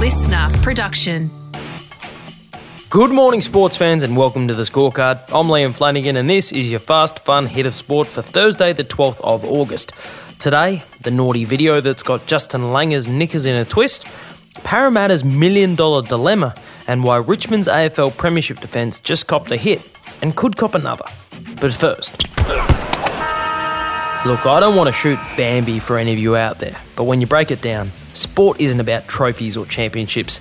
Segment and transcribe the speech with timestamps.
[0.00, 1.30] listener production.
[2.88, 5.18] Good morning, sports fans, and welcome to the scorecard.
[5.28, 8.82] I'm Liam Flanagan, and this is your fast, fun hit of sport for Thursday, the
[8.82, 9.92] 12th of August.
[10.38, 14.06] Today, the naughty video that's got Justin Langer's knickers in a twist,
[14.64, 16.54] Parramatta's million dollar dilemma,
[16.88, 21.04] and why Richmond's AFL Premiership defence just copped a hit and could cop another.
[21.60, 22.26] But first,
[24.24, 27.20] look, I don't want to shoot Bambi for any of you out there, but when
[27.20, 30.40] you break it down, sport isn't about trophies or championships,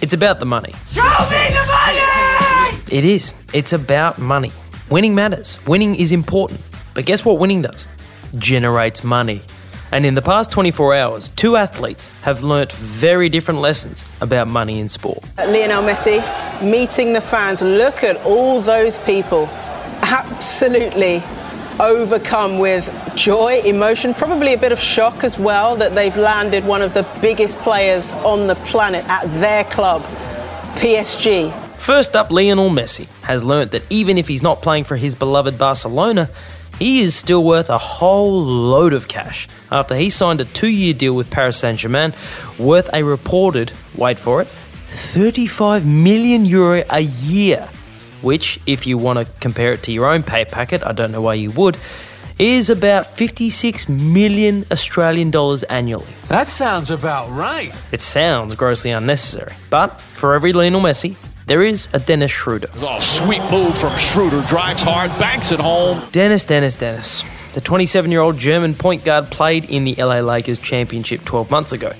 [0.00, 0.72] it's about the money.
[0.92, 2.82] Show me the money!
[2.90, 3.32] It is.
[3.54, 4.52] It's about money.
[4.90, 5.58] Winning matters.
[5.66, 6.60] Winning is important.
[6.92, 7.88] But guess what winning does?
[8.36, 9.42] Generates money.
[9.90, 14.80] And in the past 24 hours, two athletes have learnt very different lessons about money
[14.80, 15.22] in sport.
[15.38, 16.20] Lionel Messi
[16.62, 17.62] meeting the fans.
[17.62, 19.48] Look at all those people.
[20.02, 21.22] Absolutely
[21.82, 26.80] overcome with joy, emotion, probably a bit of shock as well that they've landed one
[26.80, 30.00] of the biggest players on the planet at their club,
[30.76, 31.52] PSG.
[31.76, 35.58] First up, Lionel Messi has learnt that even if he's not playing for his beloved
[35.58, 36.30] Barcelona,
[36.78, 40.94] he is still worth a whole load of cash after he signed a two year
[40.94, 42.14] deal with Paris Saint Germain
[42.58, 47.68] worth a reported, wait for it, 35 million euro a year
[48.22, 51.20] which, if you want to compare it to your own pay packet, I don't know
[51.20, 51.76] why you would,
[52.38, 56.06] is about 56 million Australian dollars annually.
[56.28, 57.72] That sounds about right.
[57.92, 62.68] It sounds grossly unnecessary, but for every Lionel Messi, there is a Dennis Schroeder.
[62.76, 64.42] Oh, sweet move from Schroeder.
[64.42, 66.02] Drives hard, banks it home.
[66.12, 67.24] Dennis, Dennis, Dennis.
[67.54, 71.72] The 27 year old German point guard played in the LA Lakers championship 12 months
[71.72, 71.92] ago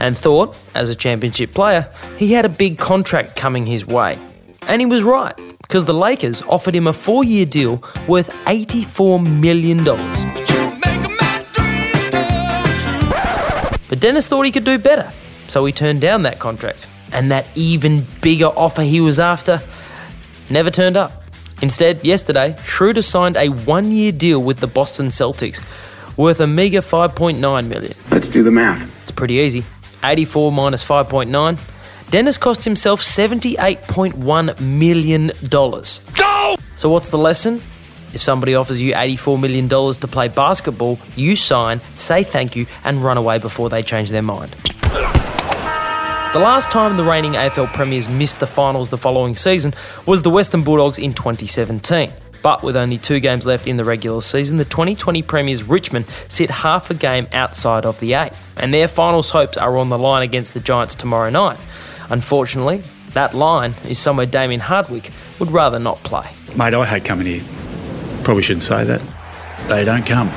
[0.00, 4.18] and thought, as a championship player, he had a big contract coming his way.
[4.62, 5.34] And he was right
[5.66, 9.84] because the Lakers offered him a four year deal worth $84 million.
[13.88, 15.12] But Dennis thought he could do better,
[15.48, 16.86] so he turned down that contract.
[17.12, 19.60] And that even bigger offer he was after
[20.50, 21.22] never turned up.
[21.62, 25.64] Instead, yesterday, Schroeder signed a one year deal with the Boston Celtics
[26.16, 27.92] worth a meager 5.9 million.
[28.10, 28.90] Let's do the math.
[29.02, 29.64] It's pretty easy.
[30.04, 31.58] 84 minus 5.9
[32.10, 35.30] Dennis cost himself $78.1 million.
[35.50, 36.56] Go!
[36.76, 37.60] So, what's the lesson?
[38.14, 43.02] If somebody offers you $84 million to play basketball, you sign, say thank you, and
[43.02, 44.52] run away before they change their mind.
[46.32, 49.74] The last time the reigning AFL Premiers missed the finals the following season
[50.06, 52.12] was the Western Bulldogs in 2017.
[52.42, 56.50] But with only two games left in the regular season, the 2020 Premiers Richmond sit
[56.50, 60.22] half a game outside of the eight, and their finals hopes are on the line
[60.22, 61.58] against the Giants tomorrow night.
[62.10, 62.82] Unfortunately,
[63.14, 66.28] that line is somewhere Damien Hardwick would rather not play.
[66.56, 67.42] Mate, I hate coming here.
[68.24, 69.02] Probably shouldn't say that.
[69.68, 70.30] They don't come.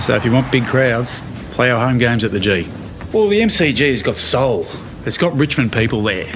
[0.00, 1.20] So if you want big crowds,
[1.52, 2.68] play our home games at the G.
[3.12, 4.66] Well, the MCG's got soul.
[5.06, 6.32] It's got Richmond people there.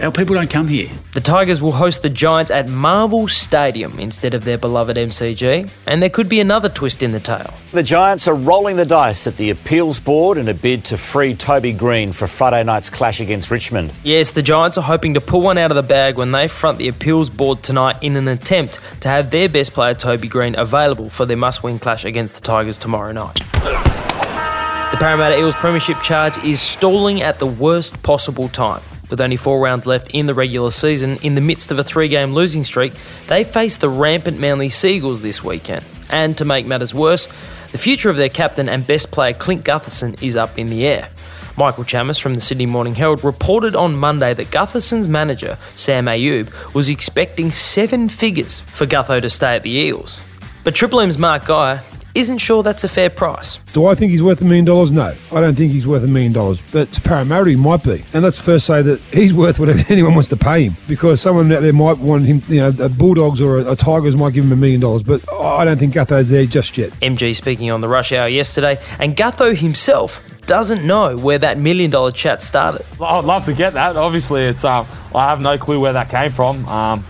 [0.00, 0.88] Our people don't come here.
[1.12, 6.02] The Tigers will host the Giants at Marvel Stadium instead of their beloved MCG, and
[6.02, 7.52] there could be another twist in the tale.
[7.72, 11.34] The Giants are rolling the dice at the appeals board in a bid to free
[11.34, 13.92] Toby Greene for Friday night's clash against Richmond.
[14.02, 16.78] Yes, the Giants are hoping to pull one out of the bag when they front
[16.78, 21.10] the appeals board tonight in an attempt to have their best player, Toby Greene available
[21.10, 23.34] for their must win clash against the Tigers tomorrow night.
[23.34, 28.80] The Parramatta Eels Premiership charge is stalling at the worst possible time.
[29.10, 32.08] With only four rounds left in the regular season, in the midst of a three
[32.08, 32.92] game losing streak,
[33.26, 35.84] they face the rampant Manly Sea Eagles this weekend.
[36.08, 37.26] And to make matters worse,
[37.72, 41.08] the future of their captain and best player Clint Gutherson is up in the air.
[41.56, 46.48] Michael Chammas from the Sydney Morning Herald reported on Monday that Gutherson's manager, Sam Ayoub,
[46.72, 50.20] was expecting seven figures for Gutho to stay at the Eels.
[50.64, 51.82] But Triple M's Mark Geyer
[52.14, 53.58] isn't sure that's a fair price.
[53.72, 54.90] Do I think he's worth a million dollars?
[54.90, 56.60] No, I don't think he's worth a million dollars.
[56.72, 58.04] But to Parramatta, he might be.
[58.12, 61.50] And let's first say that he's worth whatever anyone wants to pay him because someone
[61.52, 64.44] out there might want him, you know, a Bulldogs or a, a Tigers might give
[64.44, 65.02] him a million dollars.
[65.02, 66.90] But I don't think Gutho's there just yet.
[67.00, 71.90] MG speaking on the rush hour yesterday, and Gutho himself doesn't know where that million
[71.90, 72.84] dollar chat started.
[73.00, 73.96] I'd love to get that.
[73.96, 76.66] Obviously, it's um, I have no clue where that came from.
[76.68, 77.04] Um,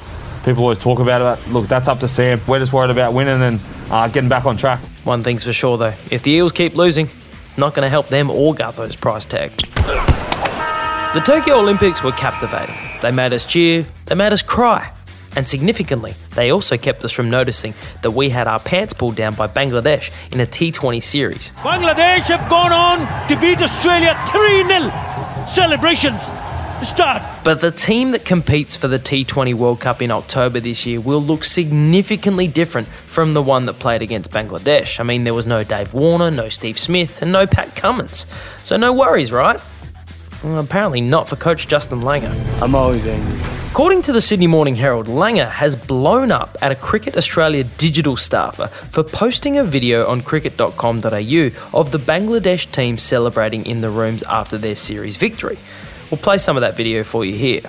[0.45, 1.51] people always talk about it.
[1.51, 2.41] Look, that's up to Sam.
[2.47, 3.61] We're just worried about winning and
[3.91, 4.81] uh, getting back on track.
[5.05, 7.09] One thing's for sure, though if the Eels keep losing,
[7.45, 9.51] it's not going to help them or Gutho's price tag.
[11.15, 12.77] The Tokyo Olympics were captivating.
[13.03, 14.93] They made us cheer, they made us cry.
[15.37, 19.35] And significantly, they also kept us from noticing that we had our pants pulled down
[19.35, 21.53] by Bangladesh in a T20 series.
[21.59, 25.47] Bangladesh have gone on to beat Australia 3 0.
[25.47, 26.23] Celebrations
[26.85, 27.23] start.
[27.45, 31.23] But the team that competes for the T20 World Cup in October this year will
[31.23, 35.01] look significantly different from the one that played against Bangladesh.
[35.01, 38.27] I mean, there was no Dave Warner, no Steve Smith, and no Pat Cummins.
[38.63, 39.61] So no worries, right?
[40.43, 42.33] Well, apparently not for coach Justin Langer.
[42.63, 43.39] I'm always angry.
[43.71, 48.17] According to the Sydney Morning Herald, Langer has blown up at a Cricket Australia digital
[48.17, 54.25] staffer for posting a video on cricket.com.au of the Bangladesh team celebrating in the rooms
[54.25, 55.57] after their series victory.
[56.11, 57.61] We'll play some of that video for you here.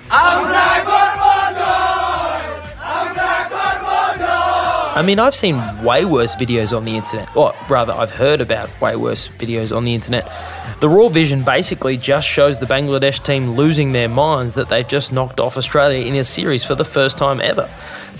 [4.94, 7.34] I mean, I've seen way worse videos on the internet.
[7.34, 10.30] Or rather, I've heard about way worse videos on the internet.
[10.80, 15.10] The Raw Vision basically just shows the Bangladesh team losing their minds that they've just
[15.10, 17.70] knocked off Australia in a series for the first time ever.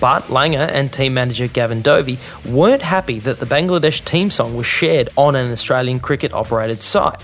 [0.01, 4.67] But Langer and team manager Gavin Dovey weren't happy that the Bangladesh team song was
[4.67, 7.21] shared on an Australian cricket operated site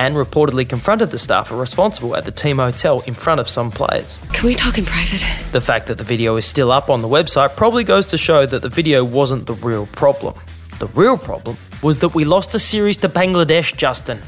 [0.00, 4.18] and reportedly confronted the staffer responsible at the team hotel in front of some players.
[4.32, 5.22] Can we talk in private?
[5.52, 8.46] The fact that the video is still up on the website probably goes to show
[8.46, 10.34] that the video wasn't the real problem.
[10.78, 14.20] The real problem was that we lost a series to Bangladesh, Justin.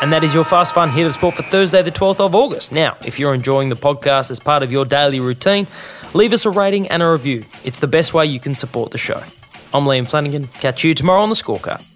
[0.00, 2.70] And that is your fast fun hit of sport for Thursday, the 12th of August.
[2.70, 5.66] Now, if you're enjoying the podcast as part of your daily routine,
[6.14, 7.44] leave us a rating and a review.
[7.64, 9.24] It's the best way you can support the show.
[9.74, 10.46] I'm Liam Flanagan.
[10.46, 11.91] Catch you tomorrow on the scorecard.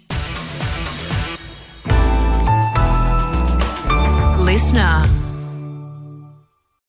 [4.57, 5.26] Listener.